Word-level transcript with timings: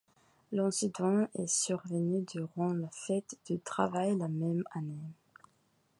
L'incident 0.51 1.27
est 1.37 1.45
survenu 1.45 2.21
durant 2.23 2.73
la 2.73 2.87
fête 2.89 3.35
du 3.45 3.59
travail 3.59 4.17
la 4.17 4.29
même 4.29 4.63
année. 4.71 4.97